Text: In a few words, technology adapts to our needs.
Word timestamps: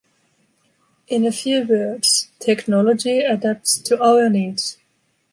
In 1.09 1.27
a 1.27 1.31
few 1.31 1.61
words, 1.61 2.29
technology 2.39 3.19
adapts 3.19 3.77
to 3.83 4.01
our 4.03 4.29
needs. 4.29 4.79